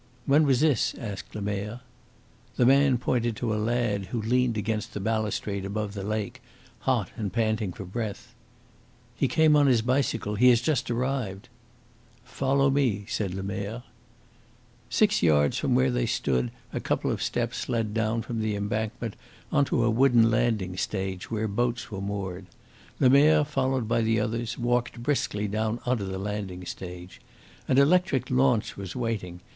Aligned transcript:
"When 0.25 0.47
was 0.47 0.61
this?" 0.61 0.95
asked 0.97 1.35
Lemerre. 1.35 1.81
The 2.55 2.65
man 2.65 2.97
pointed 2.97 3.35
to 3.35 3.53
a 3.53 3.61
lad 3.61 4.05
who 4.07 4.19
leaned 4.19 4.57
against 4.57 4.95
the 4.95 4.99
balustrade 4.99 5.63
above 5.63 5.93
the 5.93 6.01
lake, 6.01 6.41
hot 6.79 7.11
and 7.15 7.31
panting 7.31 7.71
for 7.71 7.85
breath. 7.85 8.33
"He 9.15 9.27
came 9.27 9.55
on 9.55 9.67
his 9.67 9.83
bicycle. 9.83 10.33
He 10.33 10.49
has 10.49 10.59
just 10.59 10.89
arrived." 10.89 11.49
"Follow 12.23 12.71
me," 12.71 13.05
said 13.07 13.35
Lemerre. 13.35 13.83
Six 14.89 15.21
yards 15.21 15.59
from 15.59 15.75
where 15.75 15.91
they 15.91 16.07
stood 16.07 16.49
a 16.73 16.79
couple 16.79 17.11
of 17.11 17.21
steps 17.21 17.69
led 17.69 17.93
down 17.93 18.23
from 18.23 18.39
the 18.39 18.55
embankment 18.55 19.15
on 19.51 19.65
to 19.65 19.83
a 19.83 19.91
wooden 19.91 20.31
landing 20.31 20.77
stage, 20.77 21.29
where 21.29 21.47
boats 21.47 21.91
were 21.91 22.01
moored. 22.01 22.47
Lemerre, 22.99 23.45
followed 23.45 23.87
by 23.87 24.01
the 24.01 24.19
others, 24.19 24.57
walked 24.57 25.03
briskly 25.03 25.47
down 25.47 25.79
on 25.85 25.99
to 25.99 26.05
the 26.05 26.17
landing 26.17 26.65
stage. 26.65 27.21
An 27.67 27.77
electric 27.77 28.31
launch 28.31 28.75
was 28.75 28.95
waiting. 28.95 29.41